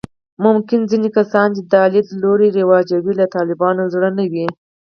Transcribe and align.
ممکن 0.45 0.79
ځینې 0.91 1.09
کسان 1.17 1.47
چې 1.55 1.61
دا 1.73 1.83
لیدلوري 1.93 2.49
رواجوي، 2.59 3.13
له 3.19 3.25
طالبانو 3.35 3.91
زړه 3.93 4.09
نه 4.17 4.25
وي 4.31 4.47